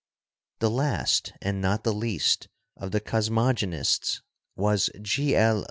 The 0.61 0.71
last 0.71 1.31
and 1.43 1.61
not 1.61 1.83
the 1.83 1.93
least 1.93 2.47
of 2.75 2.89
the 2.89 2.99
cosmogonists 2.99 4.23
was 4.55 4.89
G. 4.99 5.35
L. 5.35 5.59